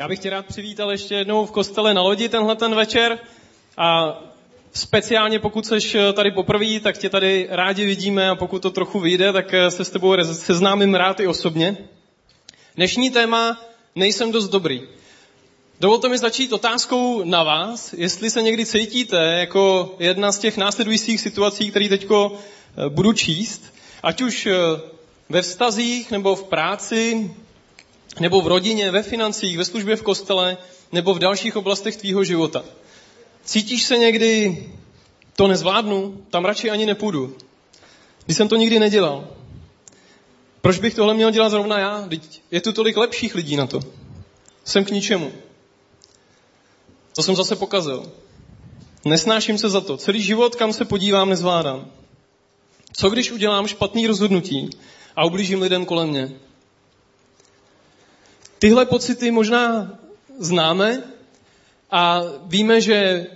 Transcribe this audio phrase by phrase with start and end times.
[0.00, 3.18] Já bych tě rád přivítal ještě jednou v kostele na lodi tenhle ten večer
[3.76, 4.18] a
[4.72, 9.32] speciálně pokud seš tady poprvé, tak tě tady rádi vidíme a pokud to trochu vyjde,
[9.32, 11.76] tak se s tebou seznámím rád i osobně.
[12.76, 13.60] Dnešní téma
[13.94, 14.82] nejsem dost dobrý.
[15.80, 21.20] Dovolte mi začít otázkou na vás, jestli se někdy cítíte jako jedna z těch následujících
[21.20, 24.54] situací, které teď eh, budu číst, ať už eh,
[25.28, 27.30] ve vztazích nebo v práci,
[28.20, 30.56] nebo v rodině, ve financích, ve službě v kostele,
[30.92, 32.64] nebo v dalších oblastech tvýho života.
[33.44, 34.64] Cítíš se někdy,
[35.36, 37.36] to nezvládnu, tam radši ani nepůjdu.
[38.24, 39.28] Když jsem to nikdy nedělal.
[40.60, 42.06] Proč bych tohle měl dělat zrovna já?
[42.08, 43.80] Teď je tu tolik lepších lidí na to.
[44.64, 45.32] Jsem k ničemu.
[47.16, 48.12] To jsem zase pokazil.
[49.04, 49.96] Nesnáším se za to.
[49.96, 51.90] Celý život, kam se podívám, nezvládám.
[52.92, 54.70] Co když udělám špatný rozhodnutí
[55.16, 56.32] a ublížím lidem kolem mě?
[58.58, 59.98] Tyhle pocity možná
[60.38, 61.02] známe
[61.90, 63.26] a víme, že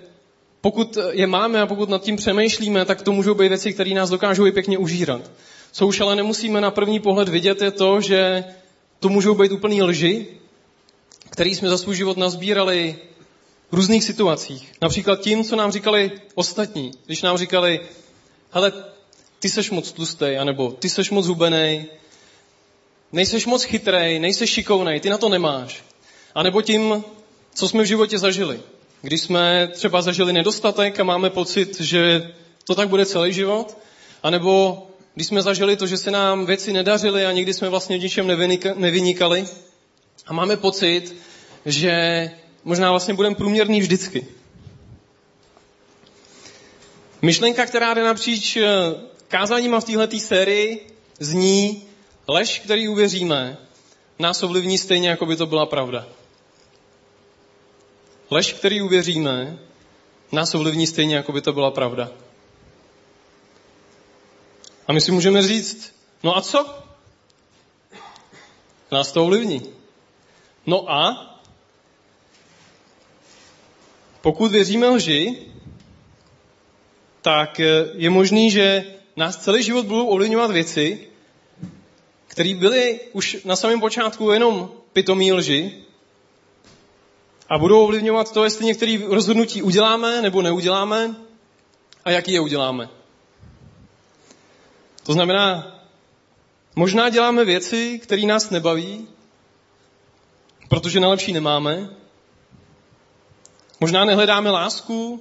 [0.61, 4.11] pokud je máme a pokud nad tím přemýšlíme, tak to můžou být věci, které nás
[4.11, 5.31] dokážou i pěkně užírat.
[5.73, 8.45] Co už ale nemusíme na první pohled vidět, je to, že
[9.01, 10.27] to můžou být úplný lži,
[11.31, 12.97] který jsme za svůj život nazbírali
[13.70, 14.73] v různých situacích.
[14.83, 16.91] Například tím, co nám říkali ostatní.
[17.07, 17.81] Když nám říkali,
[18.51, 18.73] hele,
[19.39, 21.86] ty seš moc tlustý, anebo ty seš moc hubený,
[23.13, 25.85] nejseš moc chytrej, nejseš šikovnej, ty na to nemáš.
[26.35, 27.05] A nebo tím,
[27.55, 28.61] co jsme v životě zažili.
[29.03, 32.33] Když jsme třeba zažili nedostatek a máme pocit, že
[32.65, 33.79] to tak bude celý život,
[34.23, 38.01] anebo když jsme zažili to, že se nám věci nedařily a nikdy jsme vlastně v
[38.01, 38.27] ničem
[38.77, 39.45] nevynikali
[40.27, 41.17] a máme pocit,
[41.67, 41.93] že
[42.65, 44.27] možná vlastně budeme průměrný vždycky.
[47.23, 48.67] Myšlenka, která jde napříč eh,
[49.29, 50.87] kázáním a v této sérii,
[51.21, 51.83] zní,
[52.33, 53.59] Lež, který uvěříme,
[54.19, 56.07] nás ovlivní stejně, jako by to byla pravda.
[58.31, 59.59] Lež, který uvěříme,
[60.33, 62.11] nás ovlivní stejně, jako by to byla pravda.
[64.89, 66.75] A my si můžeme říct, no a co?
[68.92, 69.63] Nás to ovlivní.
[70.67, 71.29] No a
[74.21, 75.47] pokud věříme lži,
[77.23, 77.59] tak
[77.95, 78.85] je možný, že
[79.17, 81.11] nás celý život budou ovlivňovat věci,
[82.33, 85.85] který byli už na samém počátku jenom pitomí lži
[87.48, 91.17] a budou ovlivňovat to, jestli některé rozhodnutí uděláme nebo neuděláme
[92.05, 92.89] a jaký je uděláme.
[95.03, 95.77] To znamená,
[96.77, 99.09] možná děláme věci, které nás nebaví,
[100.69, 101.91] protože na lepší nemáme.
[103.81, 105.19] Možná nehledáme lásku,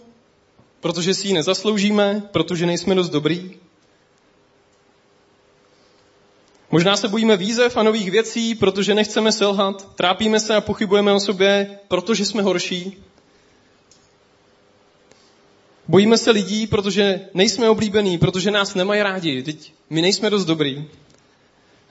[0.79, 3.59] protože si ji nezasloužíme, protože nejsme dost dobrý.
[6.71, 11.19] Možná se bojíme výzev a nových věcí, protože nechceme selhat, trápíme se a pochybujeme o
[11.19, 12.97] sobě, protože jsme horší.
[15.87, 19.43] Bojíme se lidí, protože nejsme oblíbení, protože nás nemají rádi.
[19.43, 20.85] Teď my nejsme dost dobrý.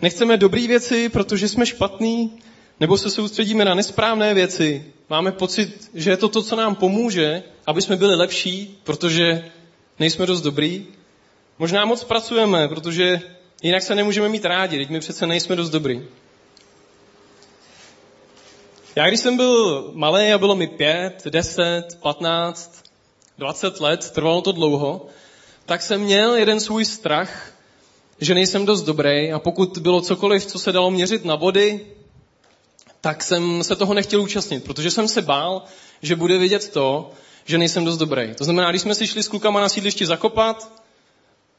[0.03, 2.39] Nechceme dobré věci, protože jsme špatní,
[2.81, 4.85] nebo se soustředíme na nesprávné věci.
[5.11, 9.51] Máme pocit, že je to to, co nám pomůže, aby jsme byli lepší, protože
[9.99, 10.87] nejsme dost dobrý.
[11.59, 13.21] Možná moc pracujeme, protože
[13.63, 16.07] Jinak se nemůžeme mít rádi, teď my přece nejsme dost dobrý.
[18.97, 22.83] Já když jsem byl malý a bylo mi pět, deset, patnáct,
[23.39, 25.07] dvacet let, trvalo to dlouho,
[25.67, 27.53] tak jsem měl jeden svůj strach,
[28.21, 31.87] že nejsem dost dobrý a pokud bylo cokoliv, co se dalo měřit na body,
[33.01, 35.63] tak jsem se toho nechtěl účastnit, protože jsem se bál,
[36.03, 37.11] že bude vidět to,
[37.45, 38.35] že nejsem dost dobrý.
[38.35, 40.83] To znamená, když jsme si šli s klukama na sídlišti zakopat,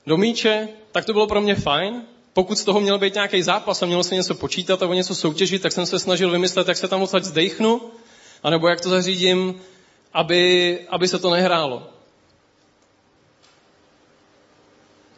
[0.06, 2.02] do míče, tak to bylo pro mě fajn.
[2.34, 5.16] Pokud z toho měl být nějaký zápas a mělo se něco počítat a o něco
[5.16, 7.82] soutěžit, tak jsem se snažil vymyslet, jak se tam odsaď zdechnu,
[8.44, 9.62] anebo jak to zařídím,
[10.14, 11.88] aby, aby se to nehrálo.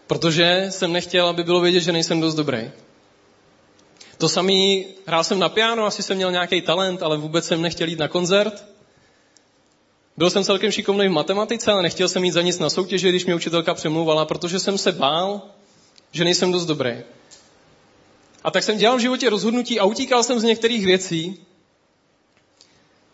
[0.08, 2.72] Protože jsem nechtěl, aby bylo vědět, že nejsem dost dobrý.
[4.18, 7.88] To samý, hrál jsem na piano, asi jsem měl nějaký talent, ale vůbec jsem nechtěl
[7.88, 8.73] jít na koncert.
[10.18, 13.26] Byl jsem celkem šikovný v matematice, ale nechtěl jsem jít za nic na soutěži, když
[13.26, 15.42] mě učitelka přemluvala, protože jsem se bál,
[16.12, 16.92] že nejsem dost dobrý.
[18.44, 21.46] A tak jsem dělal v životě rozhodnutí a utíkal jsem z některých věcí,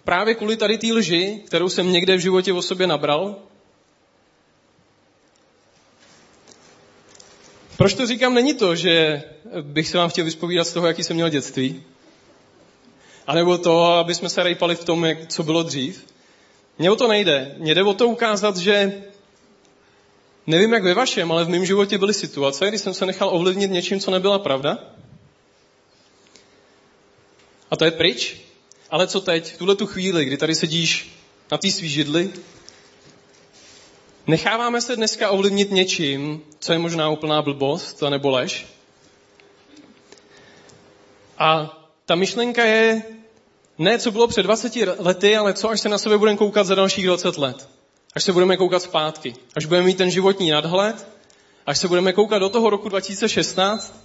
[0.04, 3.36] právě kvůli tady té lži, kterou jsem někde v životě o sobě nabral.
[7.78, 8.34] Proč to říkám?
[8.34, 9.24] Není to, že
[9.62, 11.84] bych se vám chtěl vyspovídat z toho, jaký jsem měl dětství.
[13.28, 16.06] A nebo to, aby jsme se rejpali v tom, jak, co bylo dřív.
[16.80, 17.56] Mně o to nejde.
[17.58, 19.04] Mně jde o to ukázat, že
[20.48, 23.72] nevím, jak ve vašem, ale v mém životě byly situace, kdy jsem se nechal ovlivnit
[23.72, 24.78] něčím, co nebyla pravda.
[27.72, 28.38] A to je pryč.
[28.90, 31.16] ale co teď, v tuhle tu chvíli, kdy tady sedíš
[31.52, 32.30] na té svý židli,
[34.28, 38.66] necháváme se dneska ovlivnit něčím, co je možná úplná blbost, nebo lež.
[41.38, 43.04] A ta myšlenka je
[43.80, 46.76] ne, co bylo před 20 lety, ale co, až se na sebe budeme koukat za
[46.76, 47.70] dalších 20 let.
[48.16, 49.36] Až se budeme koukat zpátky.
[49.56, 51.08] Až budeme mít ten životní nadhled.
[51.66, 54.00] Až se budeme koukat do toho roku 2016.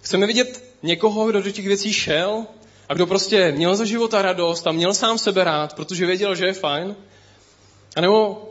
[0.00, 2.46] Chceme vidět někoho, kdo do těch věcí šel
[2.88, 6.46] a kdo prostě měl za života radost a měl sám sebe rád, protože věděl, že
[6.46, 6.96] je fajn.
[7.96, 8.48] A nebo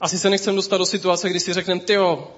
[0.00, 2.32] asi se nechcem dostat do situace, kdy si řekneme, tyjo,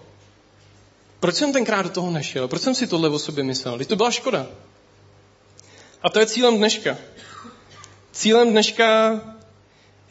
[1.21, 2.49] proč jsem tenkrát do toho nešel?
[2.49, 3.77] Proč jsem si tohle o sobě myslel?
[3.77, 4.47] Když to byla škoda.
[6.07, 6.97] A to je cílem dneška.
[8.13, 9.21] Cílem dneška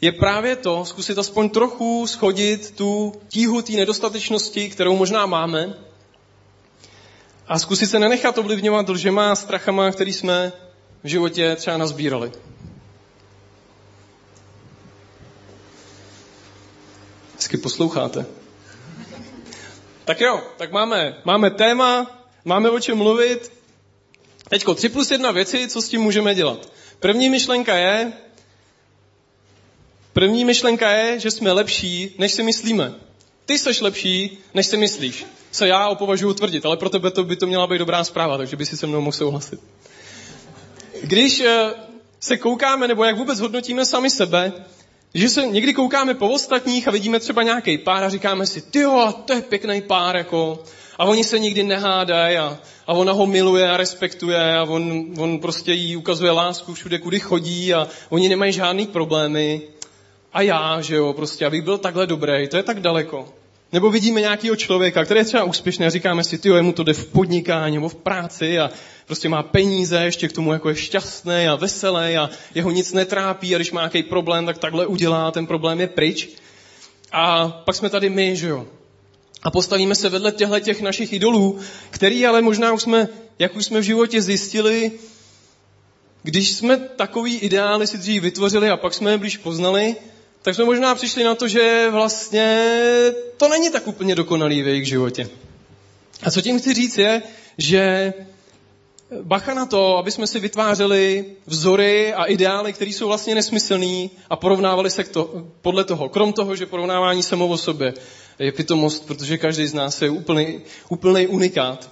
[0.00, 5.74] je právě to, zkusit aspoň trochu schodit tu tíhu té nedostatečnosti, kterou možná máme,
[7.48, 10.52] a zkusit se nenechat ovlivňovat lžema a strachama, který jsme
[11.02, 12.32] v životě třeba nazbírali.
[17.34, 18.26] Hezky posloucháte.
[20.04, 22.06] Tak jo, tak máme, máme téma,
[22.44, 23.55] máme o čem mluvit.
[24.48, 26.72] Teďko tři plus jedna věci, co s tím můžeme dělat.
[27.00, 28.12] První myšlenka je,
[30.12, 32.94] první myšlenka je, že jsme lepší, než si myslíme.
[33.46, 35.26] Ty jsi lepší, než si myslíš.
[35.50, 38.56] Co já opovažuji tvrdit, ale pro tebe to by to měla být dobrá zpráva, takže
[38.56, 39.60] by si se mnou mohl souhlasit.
[41.02, 41.74] Když eh,
[42.20, 44.52] se koukáme, nebo jak vůbec hodnotíme sami sebe,
[45.14, 48.84] že se někdy koukáme po ostatních a vidíme třeba nějaký pár a říkáme si, ty
[49.24, 50.64] to je pěkný pár, jako,
[50.98, 55.38] a oni se nikdy nehádají a, a ona ho miluje a respektuje a on, on
[55.38, 59.62] prostě jí ukazuje lásku všude, kudy chodí a oni nemají žádný problémy.
[60.32, 63.28] A já, že jo, prostě, abych byl takhle dobrý, to je tak daleko.
[63.72, 66.92] Nebo vidíme nějakého člověka, který je třeba úspěšný a říkáme si, ty mu to jde
[66.92, 68.70] v podnikání nebo v práci a
[69.06, 73.54] prostě má peníze, ještě k tomu jako je šťastný a veselý a jeho nic netrápí
[73.54, 76.28] a když má nějaký problém, tak takhle udělá, ten problém je pryč.
[77.12, 78.66] A pak jsme tady my, že jo.
[79.42, 81.58] A postavíme se vedle těchto těch našich idolů,
[81.90, 84.92] který ale možná už jsme, jak už jsme v životě zjistili,
[86.22, 89.96] když jsme takový ideály si dřív vytvořili a pak jsme je blíž poznali,
[90.42, 92.80] tak jsme možná přišli na to, že vlastně
[93.36, 95.28] to není tak úplně dokonalý v jejich životě.
[96.22, 97.22] A co tím chci říct je,
[97.58, 98.12] že
[99.22, 104.36] bacha na to, aby jsme si vytvářeli vzory a ideály, které jsou vlastně nesmyslný a
[104.36, 106.08] porovnávali se to, podle toho.
[106.08, 107.94] Krom toho, že porovnávání samo o sobě
[108.38, 111.90] je pitomost, protože každý z nás je úplný, úplný unikát.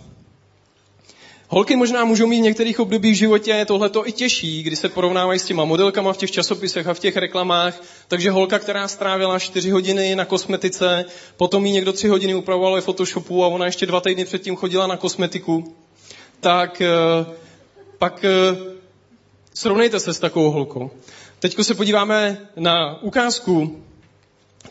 [1.49, 5.39] Holky možná můžou mít v některých obdobích v životě tohleto i těžší, kdy se porovnávají
[5.39, 7.83] s těma modelkama v těch časopisech a v těch reklamách.
[8.09, 11.05] Takže holka, která strávila 4 hodiny na kosmetice,
[11.37, 14.87] potom jí někdo 3 hodiny upravoval ve Photoshopu a ona ještě dva týdny předtím chodila
[14.87, 15.75] na kosmetiku,
[16.41, 16.89] tak eh,
[17.99, 18.57] pak eh,
[19.55, 20.91] srovnejte se s takovou holkou.
[21.39, 23.83] Teď se podíváme na ukázku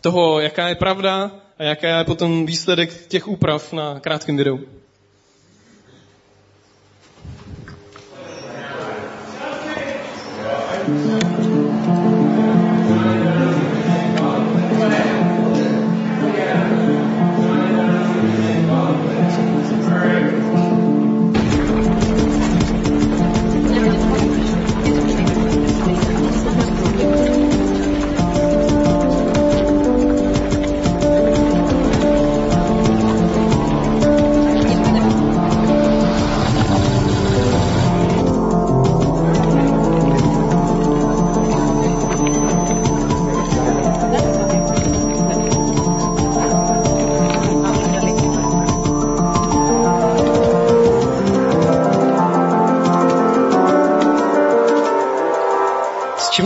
[0.02, 4.60] toho, jaká je pravda a jaká je potom výsledek těch úprav na krátkém videu.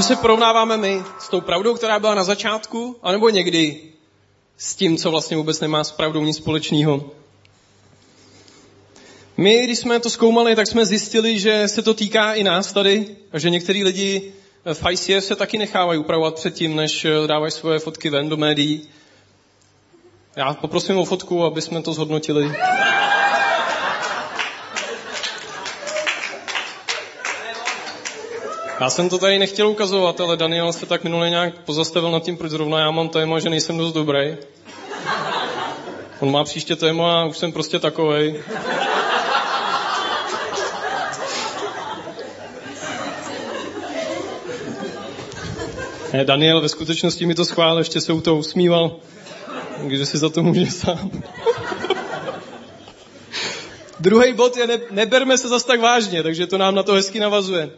[0.04, 1.04] Se porovnáváme my?
[1.20, 2.96] S tou pravdou, která byla na začátku?
[3.04, 3.82] anebo někdy
[4.58, 7.12] s tím, co vlastně vůbec nemá s pravdou nic společného?
[9.38, 13.16] My, když jsme to zkoumali, tak jsme zjistili, že se to týká i nás tady
[13.32, 14.34] a že některý lidi
[14.74, 18.82] v ICF se taky nechávají upravovat předtím, než dávají svoje fotky ven do médií.
[20.36, 22.56] Já poprosím o fotku, aby jsme to zhodnotili.
[28.80, 32.38] Já jsem to tady nechtěl ukazovat, ale Daniel se tak minule nějak pozastavil nad tím,
[32.38, 34.38] proč zrovna já mám téma, že nejsem dost dobrý.
[36.20, 38.44] On má příště téma a už jsem prostě takovej.
[46.14, 48.96] Ne, Daniel ve skutečnosti mi to schválil, ještě se u toho usmíval,
[49.82, 51.12] takže si za to může sám.
[54.00, 57.20] Druhý bod je, ne, neberme se zas tak vážně, takže to nám na to hezky
[57.20, 57.70] navazuje.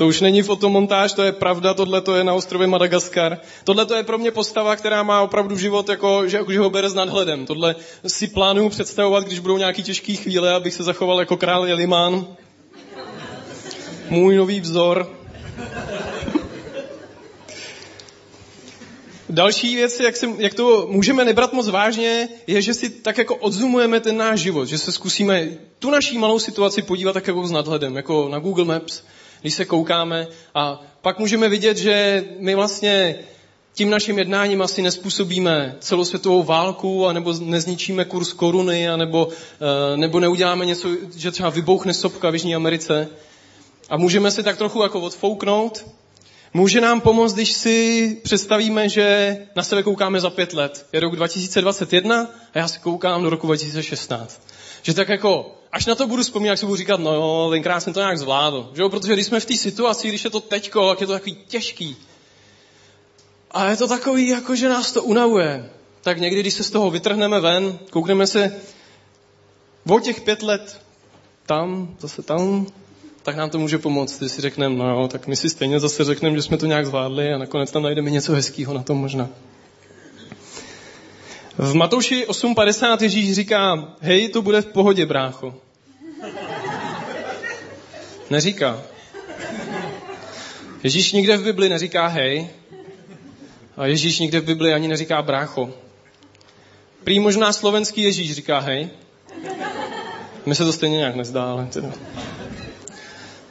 [0.00, 3.38] To už není fotomontáž, to je pravda, tohle to je na ostrově Madagaskar.
[3.64, 6.90] Tohle to je pro mě postava, která má opravdu život, jako, že, že ho bere
[6.90, 7.46] s nadhledem.
[7.46, 7.76] Tohle
[8.06, 12.26] si plánuju představovat, když budou nějaký těžké chvíle, abych se zachoval jako král Jelimán.
[14.10, 15.10] Můj nový vzor.
[19.28, 23.36] Další věc, jak, se, jak to můžeme nebrat moc vážně, je, že si tak jako
[23.36, 27.50] odzumujeme ten náš život, že se zkusíme tu naší malou situaci podívat tak jako s
[27.50, 29.02] nadhledem, jako na Google Maps,
[29.40, 33.14] když se koukáme a pak můžeme vidět, že my vlastně
[33.74, 40.66] tím naším jednáním asi nespůsobíme celosvětovou válku, anebo nezničíme kurz koruny, anebo, eh, nebo neuděláme
[40.66, 43.08] něco, že třeba vybouchne sopka v Jižní Americe.
[43.88, 45.84] A můžeme si tak trochu jako odfouknout
[46.54, 50.86] Může nám pomoct, když si představíme, že na sebe koukáme za pět let.
[50.92, 54.40] Je rok 2021 a já si koukám do roku 2016.
[54.82, 57.92] Že tak jako, až na to budu vzpomínat, si budu říkat, no jo, tenkrát jsem
[57.92, 58.70] to nějak zvládl.
[58.74, 58.88] Že jo?
[58.88, 61.96] Protože když jsme v té situaci, když je to teďko, tak je to takový těžký.
[63.50, 65.70] A je to takový, jako že nás to unavuje.
[66.02, 68.60] Tak někdy, když se z toho vytrhneme ven, koukneme se
[69.88, 70.80] o těch pět let
[71.46, 72.66] tam, zase tam,
[73.22, 76.04] tak nám to může pomoct, když si řekneme, no jo, tak my si stejně zase
[76.04, 79.28] řekneme, že jsme to nějak zvládli a nakonec tam najdeme něco hezkého na tom možná.
[81.58, 85.54] V Matouši 8.50 Ježíš říká, hej, to bude v pohodě, brácho.
[88.30, 88.82] Neříká.
[90.82, 92.48] Ježíš nikde v Bibli neříká hej.
[93.76, 95.74] A Ježíš nikde v Bibli ani neříká brácho.
[97.04, 98.90] Prý možná slovenský Ježíš říká hej.
[100.46, 101.92] Mně se to stejně nějak nezdá, ale teda.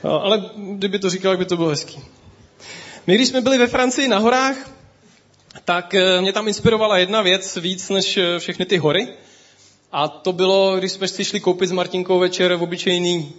[0.03, 1.99] No, ale kdyby to říkal, by to bylo hezký.
[3.07, 4.71] My, když jsme byli ve Francii na horách,
[5.69, 9.07] tak eh, mě tam inspirovala jedna věc víc než eh, všechny ty hory.
[9.91, 13.33] A to bylo, když jsme si šli koupit s Martinkou večer v obyčejný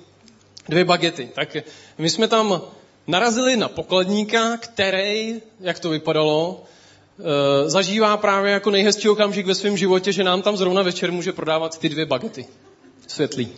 [0.68, 1.28] dvě bagety.
[1.34, 1.56] Tak
[1.98, 2.60] my jsme tam
[3.06, 6.64] narazili na pokladníka, který, jak to vypadalo,
[7.18, 11.32] eh, zažívá právě jako nejhezčí okamžik ve svém životě, že nám tam zrovna večer může
[11.32, 12.46] prodávat ty dvě bagety.
[13.06, 13.52] Světlý.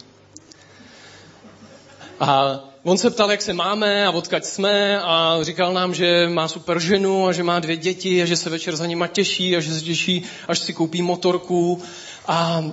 [2.21, 6.49] A on se ptal, jak se máme a odkaď jsme a říkal nám, že má
[6.49, 9.61] super ženu a že má dvě děti a že se večer za nima těší a
[9.61, 11.83] že se těší, až si koupí motorku
[12.27, 12.65] a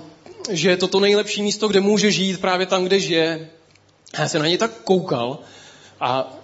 [0.50, 3.50] že je to to nejlepší místo, kde může žít, právě tam, kde žije.
[4.14, 5.38] A já jsem na něj tak koukal
[6.00, 6.39] a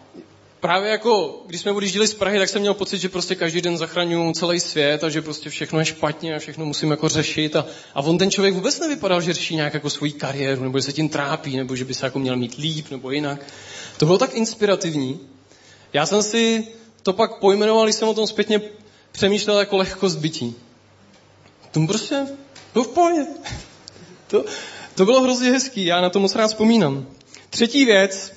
[0.60, 3.78] právě jako, když jsme odjížděli z Prahy, tak jsem měl pocit, že prostě každý den
[3.78, 7.56] zachraňuju celý svět a že prostě všechno je špatně a všechno musím jako řešit.
[7.56, 10.82] A, a on ten člověk vůbec nevypadal, že řeší nějak jako svoji kariéru, nebo že
[10.82, 13.46] se tím trápí, nebo že by se jako měl mít líp, nebo jinak.
[13.96, 15.20] To bylo tak inspirativní.
[15.92, 16.68] Já jsem si
[17.02, 18.60] to pak pojmenoval, když jsem o tom zpětně
[19.12, 20.54] přemýšlel jako lehkost bytí.
[21.72, 22.26] To prostě
[22.72, 23.26] bylo v pohodě.
[24.26, 24.44] To,
[24.94, 27.06] to bylo hrozně hezký, já na to moc rád vzpomínám.
[27.50, 28.32] Třetí věc,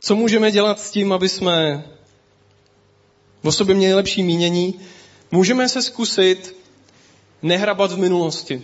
[0.00, 1.84] co můžeme dělat s tím, aby jsme
[3.42, 4.80] o sobě měli lepší mínění?
[5.30, 6.56] Můžeme se zkusit
[7.42, 8.62] nehrabat v minulosti.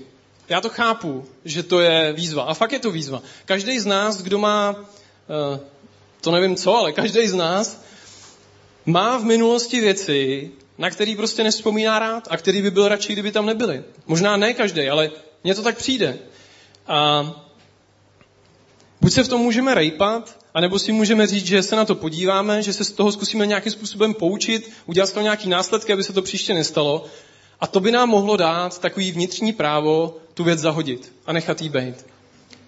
[0.48, 2.42] Já to chápu, že to je výzva.
[2.42, 3.22] A fakt je to výzva.
[3.44, 5.60] Každý z nás, kdo má, eh,
[6.20, 7.82] to nevím co, ale každý z nás
[8.86, 13.32] má v minulosti věci, na který prostě nespomíná rád a který by byl radši, kdyby
[13.32, 13.84] tam nebyly.
[14.06, 15.10] Možná ne každý, ale
[15.44, 16.18] mně to tak přijde.
[16.86, 17.45] A
[19.06, 22.62] buď se v tom můžeme rejpat, anebo si můžeme říct, že se na to podíváme,
[22.62, 26.12] že se z toho zkusíme nějakým způsobem poučit, udělat z toho nějaký následky, aby se
[26.12, 27.04] to příště nestalo.
[27.60, 31.68] A to by nám mohlo dát takový vnitřní právo tu věc zahodit a nechat jí
[31.68, 32.06] být.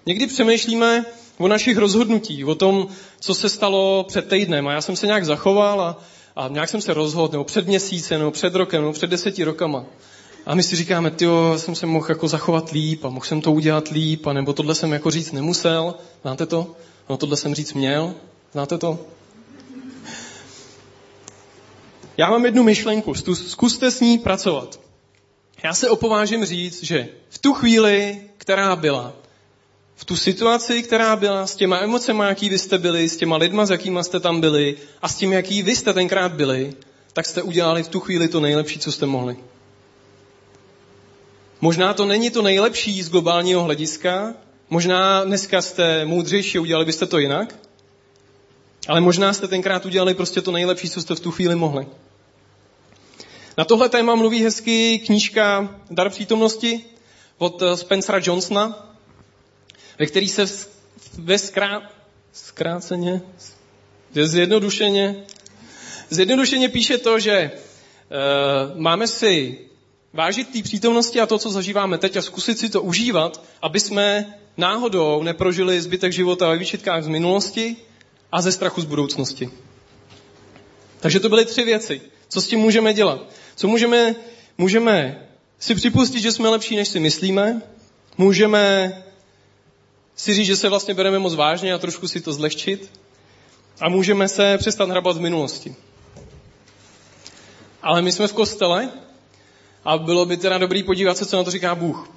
[0.06, 1.04] Někdy přemýšlíme
[1.38, 2.88] o našich rozhodnutích, o tom,
[3.20, 4.68] co se stalo před týdnem.
[4.68, 6.00] A já jsem se nějak zachoval a,
[6.36, 9.84] a nějak jsem se rozhodl, nebo před měsícem, nebo před rokem, nebo před deseti rokama.
[10.48, 11.26] A my si říkáme, ty
[11.56, 14.74] jsem se mohl jako zachovat líp a mohl jsem to udělat líp, a nebo tohle
[14.74, 15.94] jsem jako říct nemusel.
[16.22, 16.76] Znáte to?
[17.08, 18.14] No tohle jsem říct měl.
[18.52, 18.98] Znáte to?
[22.16, 24.80] Já mám jednu myšlenku, zkuste s ní pracovat.
[25.64, 29.12] Já se opovážím říct, že v tu chvíli, která byla,
[29.96, 33.66] v tu situaci, která byla, s těma emocemi, jaký vy jste byli, s těma lidma,
[33.66, 36.74] s jakýma jste tam byli a s tím, jaký vy jste tenkrát byli,
[37.12, 39.36] tak jste udělali v tu chvíli to nejlepší, co jste mohli.
[41.60, 44.34] Možná to není to nejlepší z globálního hlediska,
[44.70, 47.54] možná dneska jste moudřejší, udělali byste to jinak,
[48.88, 51.86] ale možná jste tenkrát udělali prostě to nejlepší, co jste v tu chvíli mohli.
[53.58, 56.84] Na tohle téma mluví hezky knížka Dar přítomnosti
[57.38, 58.94] od eh, Spencera Johnsona,
[59.98, 60.46] ve který se
[61.18, 61.90] ve skrá,
[62.32, 63.22] zkráceně,
[64.14, 65.24] zjednodušeně,
[66.10, 69.58] zjednodušeně píše to, že uh, máme si
[70.12, 74.34] vážit té přítomnosti a to, co zažíváme teď a zkusit si to užívat, aby jsme
[74.56, 77.76] náhodou neprožili zbytek života ve výčitkách z minulosti
[78.32, 79.50] a ze strachu z budoucnosti.
[81.00, 82.00] Takže to byly tři věci.
[82.28, 83.20] Co s tím můžeme dělat?
[83.56, 84.14] Co můžeme,
[84.58, 85.26] můžeme
[85.58, 87.62] si připustit, že jsme lepší, než si myslíme.
[88.18, 88.92] Můžeme
[90.16, 92.90] si říct, že se vlastně bereme moc vážně a trošku si to zlehčit.
[93.80, 95.76] A můžeme se přestat hrabat v minulosti.
[97.82, 98.90] Ale my jsme v kostele
[99.88, 102.10] a bylo by teda dobrý podívat se, co na to říká Bůh.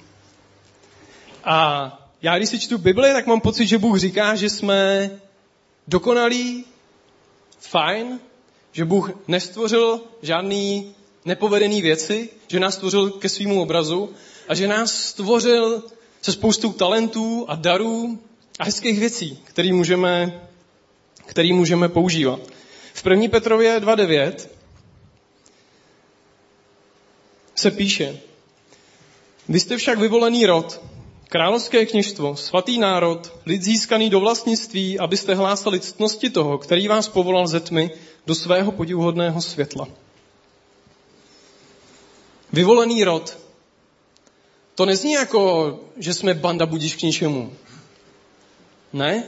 [1.44, 5.10] A já, když si čtu Bibli, tak mám pocit, že Bůh říká, že jsme
[5.88, 6.64] dokonalí,
[7.60, 8.20] fajn,
[8.72, 14.10] že Bůh nestvořil žádný nepovedený věci, že nás stvořil ke svýmu obrazu
[14.48, 15.82] a že nás stvořil
[16.22, 18.18] se spoustou talentů a darů
[18.58, 20.40] a hezkých věcí, které můžeme,
[21.26, 22.40] který můžeme používat.
[22.94, 23.28] V 1.
[23.28, 24.48] Petrově 2.9
[27.62, 28.18] se píše,
[29.48, 30.80] vy jste však vyvolený rod,
[31.28, 37.46] královské kněžstvo, svatý národ, lid získaný do vlastnictví, abyste hlásali ctnosti toho, který vás povolal
[37.46, 37.90] ze tmy
[38.26, 39.88] do svého podivuhodného světla.
[42.52, 43.38] Vyvolený rod.
[44.74, 45.40] To nezní jako,
[45.96, 47.52] že jsme banda budíš k ničemu.
[48.92, 49.24] Ne?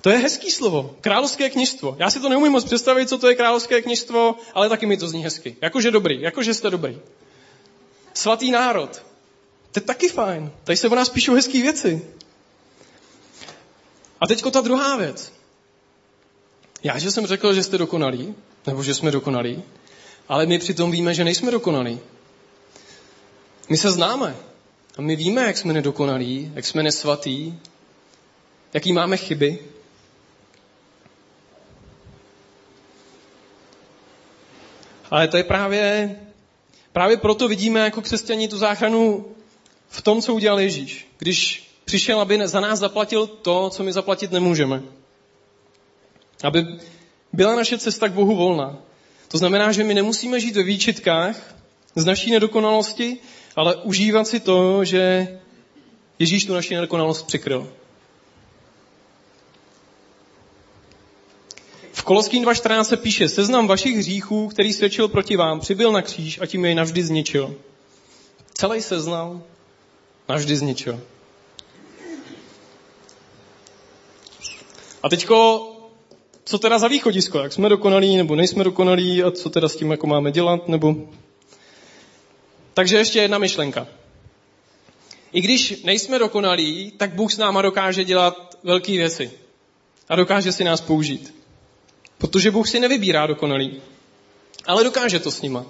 [0.00, 0.96] To je hezký slovo.
[1.00, 1.96] Královské kněžstvo.
[1.98, 5.08] Já si to neumím moc představit, co to je královské kněžstvo, ale taky mi to
[5.08, 5.56] zní hezky.
[5.60, 6.98] Jakože dobrý, jakože jste dobrý.
[8.20, 9.02] Svatý národ.
[9.72, 10.52] To je taky fajn.
[10.64, 12.02] Tady se o nás píšou hezké věci.
[14.20, 15.32] A teďko ta druhá věc.
[16.82, 18.34] Já, že jsem řekl, že jste dokonalí,
[18.66, 19.62] nebo že jsme dokonalí,
[20.28, 22.00] ale my přitom víme, že nejsme dokonalí.
[23.68, 24.36] My se známe.
[24.98, 27.54] A my víme, jak jsme nedokonalí, jak jsme nesvatý,
[28.74, 29.58] jaký máme chyby.
[35.10, 36.16] Ale to je právě,
[36.92, 39.26] právě proto vidíme jako křesťaní tu záchranu
[39.88, 41.08] v tom, co udělal Ježíš.
[41.18, 44.82] Když přišel, aby za nás zaplatil to, co my zaplatit nemůžeme.
[46.42, 46.66] Aby
[47.32, 48.78] byla naše cesta k Bohu volná.
[49.28, 51.54] To znamená, že my nemusíme žít ve výčitkách
[51.94, 53.18] z naší nedokonalosti,
[53.56, 55.28] ale užívat si to, že
[56.18, 57.72] Ježíš tu naši nedokonalost přikryl.
[62.00, 66.40] V Koloským 2.14 se píše, seznam vašich hříchů, který svědčil proti vám, přibyl na kříž
[66.40, 67.54] a tím jej navždy zničil.
[68.54, 69.42] Celý seznam
[70.28, 71.00] navždy zničil.
[75.02, 75.66] A teďko,
[76.44, 77.38] co teda za východisko?
[77.38, 80.68] Jak jsme dokonalí nebo nejsme dokonalí a co teda s tím jako máme dělat?
[80.68, 80.96] Nebo
[82.74, 83.86] takže ještě jedna myšlenka.
[85.32, 89.30] I když nejsme dokonalí, tak Bůh s náma dokáže dělat velké věci.
[90.08, 91.39] A dokáže si nás použít.
[92.20, 93.80] Protože Bůh si nevybírá dokonalý.
[94.66, 95.66] Ale dokáže to s nima.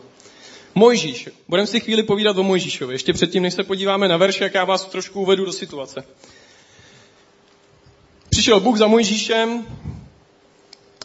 [0.75, 1.29] Mojžíš.
[1.49, 2.95] Budeme si chvíli povídat o Mojžíšovi.
[2.95, 6.05] Ještě předtím, než se podíváme na verš, jak já vás trošku uvedu do situace.
[8.29, 9.67] Přišel Bůh za Mojžíšem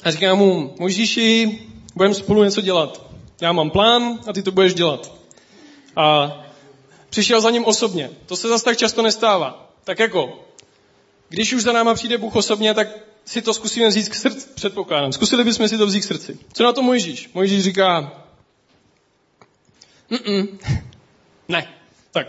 [0.04, 1.60] a říká mu, Mojžíši,
[1.96, 3.06] budeme spolu něco dělat.
[3.42, 5.14] Já mám plán a ty to budeš dělat
[5.96, 6.38] a
[7.10, 8.10] přišel za ním osobně.
[8.26, 9.72] To se zase tak často nestává.
[9.84, 10.46] Tak jako,
[11.30, 12.88] když už za náma přijde Bůh osobně, tak
[13.26, 15.12] si to zkusíme vzít k srdci, předpokládám.
[15.12, 16.40] Zkusili bychom si to vzít k srdci.
[16.54, 17.30] Co na to Mojžíš?
[17.34, 18.22] Mojžíš říká,
[20.12, 20.48] Mm-mm.
[21.48, 21.68] ne,
[22.12, 22.28] tak.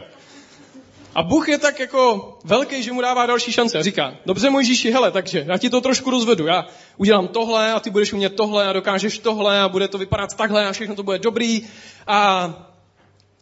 [1.15, 4.91] A Bůh je tak jako velký, že mu dává další šance a říká, dobře Mojžíši,
[4.91, 8.67] hele, takže já ti to trošku rozvedu, já udělám tohle a ty budeš umět tohle
[8.67, 11.67] a dokážeš tohle a bude to vypadat takhle a všechno to bude dobrý
[12.07, 12.53] a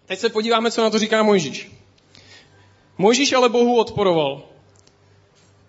[0.06, 1.70] Teď se podíváme, co na to říká Mojžíš.
[2.98, 4.42] Mojžíš ale Bohu odporoval.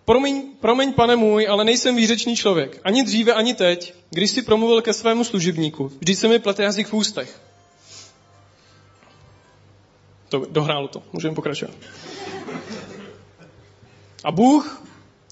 [0.06, 2.82] Promiň, promiň, pane můj, ale nejsem výřečný člověk.
[2.84, 5.92] Ani dříve, ani teď, když si promluvil ke svému služebníku.
[6.00, 7.42] Vždyť se mi plete jazyk v ústech.
[10.30, 11.04] To, dohrálo to.
[11.14, 11.76] Můžeme pokračovat.
[14.24, 14.84] A Bůh,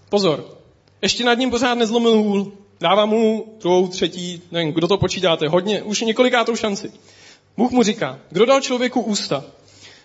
[0.10, 0.58] pozor,
[1.02, 2.52] ještě nad ním pořád nezlomil hůl.
[2.80, 6.92] Dává mu druhou, třetí, nevím, kdo to počítáte, hodně, už několikátou šanci.
[7.58, 9.46] Bůh mu říká, kdo dal člověku ústa?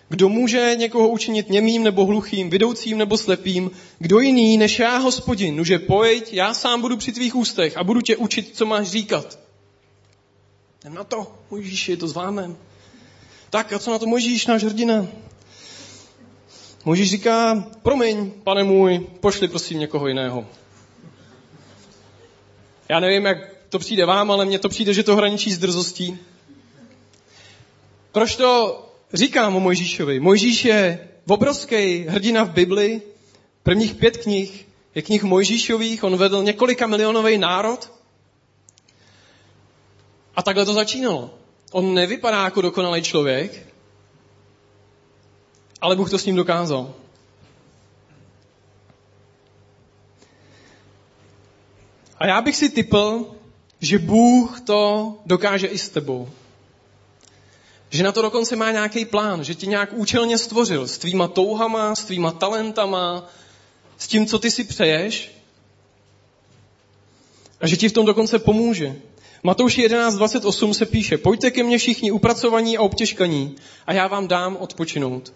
[0.09, 3.71] Kdo může někoho učinit němým nebo hluchým, vidoucím nebo slepým?
[3.99, 5.55] Kdo jiný než já, hospodin?
[5.55, 9.39] Nuže pojď, já sám budu při tvých ústech a budu tě učit, co máš říkat.
[10.81, 12.55] Jdem na to, Mojžíši, to zvládneme.
[13.49, 15.07] Tak a co na to Mojžíš, náš hrdina?
[16.85, 20.45] Mojžíš říká, promiň, pane můj, pošli prosím někoho jiného.
[22.89, 23.37] Já nevím, jak
[23.69, 26.17] to přijde vám, ale mně to přijde, že to hraničí s drzostí.
[28.11, 30.19] Proč to říkám o Mojžíšovi?
[30.19, 33.01] Mojžíš je obrovský hrdina v Bibli.
[33.63, 36.03] Prvních pět knih je knih Mojžíšových.
[36.03, 37.91] On vedl několika milionový národ.
[40.35, 41.33] A takhle to začínalo.
[41.71, 43.67] On nevypadá jako dokonalý člověk,
[45.81, 46.93] ale Bůh to s ním dokázal.
[52.17, 53.35] A já bych si typl,
[53.79, 56.29] že Bůh to dokáže i s tebou.
[57.89, 61.95] Že na to dokonce má nějaký plán, že tě nějak účelně stvořil s tvýma touhama,
[61.95, 63.29] s tvýma talentama,
[63.97, 65.31] s tím, co ty si přeješ
[67.61, 68.95] a že ti v tom dokonce pomůže.
[69.43, 73.55] Matouši 11.28 se píše, pojďte ke mně všichni upracovaní a obtěžkaní
[73.87, 75.33] a já vám dám odpočinout.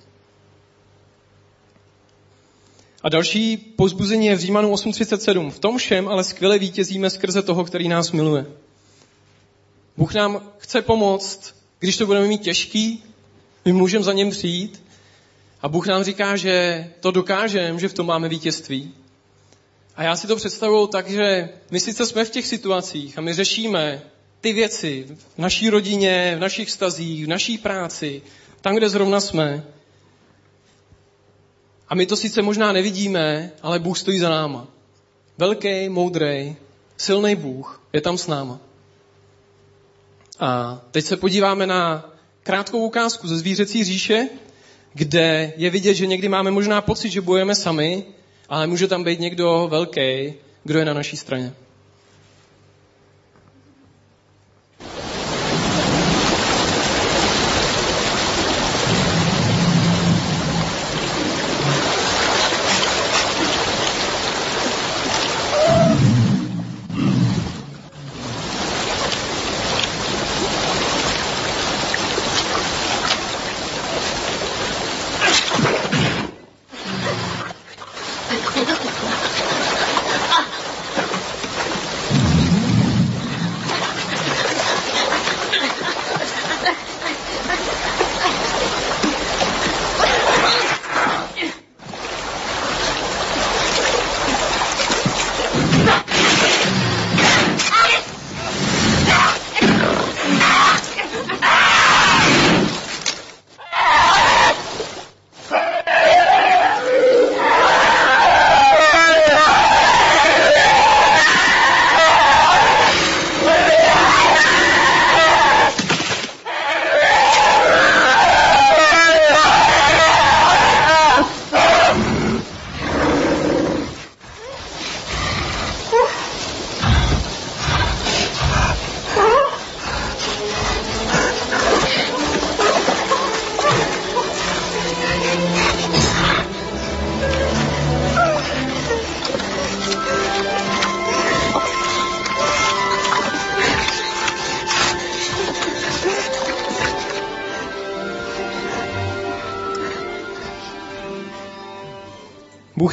[3.04, 5.52] A další pozbuzení je v Římanu 8.37.
[5.52, 8.46] V tom všem ale skvěle vítězíme skrze toho, který nás miluje.
[9.98, 13.04] Bůh nám chce pomoct, když to budeme mít těžký,
[13.66, 14.84] my můžeme za něm přijít
[15.62, 18.94] a Bůh nám říká, že to dokážeme, že v tom máme vítězství.
[19.96, 23.34] A já si to představuju tak, že my sice jsme v těch situacích a my
[23.34, 24.02] řešíme
[24.42, 28.22] ty věci v naší rodině, v našich stazích, v naší práci,
[28.62, 29.64] tam, kde zrovna jsme.
[31.90, 34.68] A my to sice možná nevidíme, ale Bůh stojí za náma.
[35.38, 36.56] Velký, moudrý,
[36.98, 38.60] silný Bůh je tam s náma.
[40.40, 42.10] A teď se podíváme na
[42.44, 44.30] krátkou ukázku ze zvířecí říše,
[44.94, 48.06] kde je vidět, že někdy máme možná pocit, že bojujeme sami,
[48.50, 51.54] ale může tam být někdo velký, kdo je na naší straně.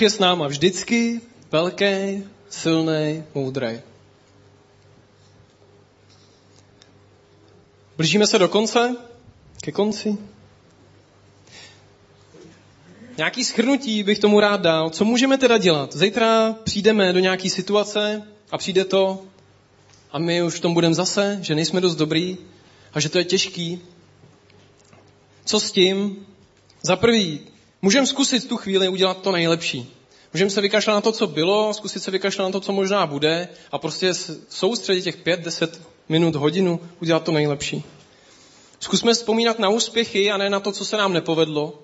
[0.01, 1.21] Bůh je s náma vždycky
[1.53, 3.81] velký, silný, moudrý.
[7.97, 8.97] Blížíme se do konce,
[9.63, 10.17] ke konci.
[13.17, 14.91] Nějaký schrnutí bych tomu rád dal.
[14.91, 15.97] Co můžeme teda dělat?
[15.97, 19.25] Zítra přijdeme do nějaké situace a přijde to
[20.13, 22.37] a my už v tom budeme zase, že nejsme dost dobrý
[22.93, 23.81] a že to je těžký.
[25.45, 26.27] Co s tím?
[26.83, 27.50] Za prvý,
[27.83, 29.97] Můžeme zkusit tu chvíli udělat to nejlepší.
[30.35, 33.49] Můžeme se vykašlat na to, co bylo, zkusit se vykašlat na to, co možná bude
[33.73, 34.15] a prostě
[34.49, 37.85] soustředit těch pět, deset minut, hodinu, udělat to nejlepší.
[38.81, 41.83] Zkusme vzpomínat na úspěchy a ne na to, co se nám nepovedlo.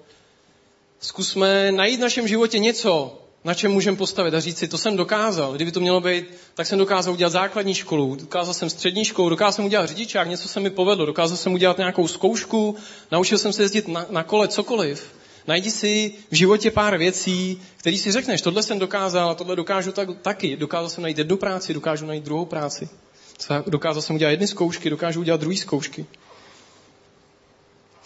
[1.00, 4.96] Zkusme najít v našem životě něco, na čem můžeme postavit a říct si, to jsem
[4.96, 5.52] dokázal.
[5.52, 9.52] Kdyby to mělo být, tak jsem dokázal udělat základní školu, dokázal jsem střední školu, dokázal
[9.52, 12.76] jsem udělat řidičák, něco se mi povedlo, dokázal jsem udělat nějakou zkoušku,
[13.12, 15.12] naučil jsem se jezdit na, na kole, cokoliv.
[15.46, 20.08] Najdi si v životě pár věcí, které si řekneš, tohle jsem dokázal tohle dokážu tak,
[20.22, 20.56] taky.
[20.56, 22.88] Dokázal jsem najít jednu práci, dokážu najít druhou práci.
[23.66, 26.06] Dokázal jsem udělat jedny zkoušky, dokážu udělat druhé zkoušky.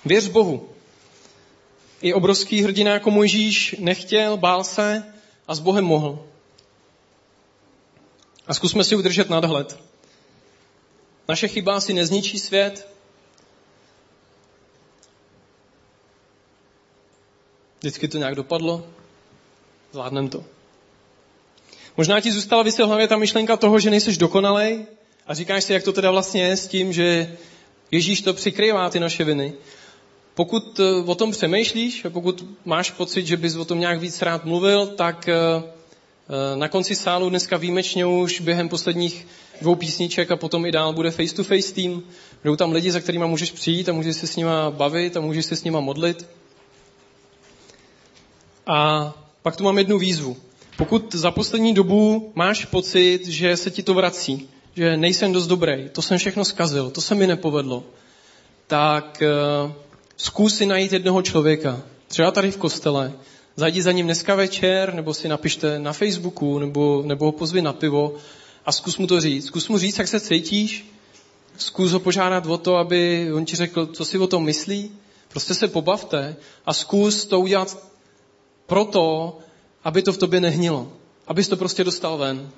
[0.05, 0.69] Věř Bohu.
[2.03, 5.05] I obrovský hrdina jako Mojžíš nechtěl, bál se
[5.49, 6.27] a s Bohem mohl.
[8.47, 9.79] A zkusme si udržet nadhled.
[11.29, 12.89] Naše chyba si nezničí svět,
[17.81, 18.87] Vždycky to nějak dopadlo.
[19.93, 20.45] Zvládnem to.
[21.97, 24.87] Možná ti zůstala vysel hlavě ta myšlenka toho, že nejseš dokonalej
[25.27, 27.37] a říkáš si, jak to teda vlastně je s tím, že
[27.91, 29.53] Ježíš to přikrývá ty naše viny.
[30.35, 34.23] Pokud eh, o tom přemýšlíš a pokud máš pocit, že bys o tom nějak víc
[34.23, 39.27] rád mluvil, tak eh, eh, na konci sálu dneska výjimečně už během posledních
[39.61, 42.03] dvou písniček a potom i dál bude face-to-face tým.
[42.43, 45.47] Budou tam lidi, za kterými můžeš přijít a můžeš se s nima bavit a můžeš
[45.47, 46.27] se s nima modlit.
[48.67, 50.37] A pak tu mám jednu výzvu.
[50.77, 55.89] Pokud za poslední dobu máš pocit, že se ti to vrací, že nejsem dost dobrý,
[55.93, 57.85] to jsem všechno zkazil, to se mi nepovedlo,
[58.67, 59.73] tak uh,
[60.17, 63.13] zkus si najít jednoho člověka, třeba tady v kostele,
[63.57, 67.73] zajdi za ním dneska večer, nebo si napište na Facebooku, nebo, nebo ho pozvi na
[67.73, 68.15] pivo
[68.67, 69.47] a zkus mu to říct.
[69.47, 70.87] Zkus mu říct, jak se cítíš,
[71.57, 74.91] zkus ho požádat o to, aby on ti řekl, co si o tom myslí.
[75.29, 77.90] Prostě se pobavte a zkus to udělat
[78.71, 79.39] proto,
[79.85, 80.87] aby to v tobě nehnilo.
[81.27, 82.51] Abys to prostě dostal ven.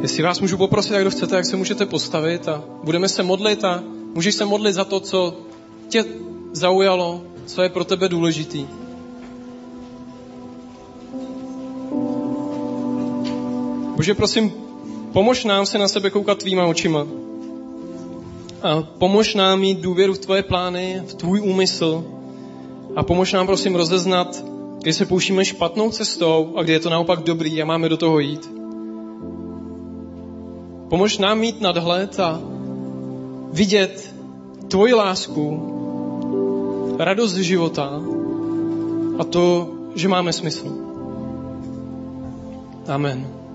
[0.00, 3.64] Jestli vás můžu poprosit, jak kdo chcete, jak se můžete postavit a budeme se modlit
[3.64, 5.36] a můžeš se modlit za to, co
[5.88, 6.04] tě
[6.52, 8.66] zaujalo, co je pro tebe důležitý.
[13.96, 14.52] Bože, prosím,
[15.12, 17.25] pomož nám se na sebe koukat tvýma očima.
[18.98, 22.04] Pomož nám mít důvěru v tvoje plány, v tvůj úmysl.
[22.96, 24.44] A pomož nám, prosím, rozeznat,
[24.82, 28.18] kdy se pouštíme špatnou cestou a kdy je to naopak dobrý a máme do toho
[28.18, 28.50] jít.
[30.88, 32.40] Pomož nám mít nadhled a
[33.52, 34.14] vidět
[34.68, 35.72] tvoji lásku,
[36.98, 38.02] radost života
[39.18, 40.66] a to, že máme smysl.
[42.88, 43.45] Amen.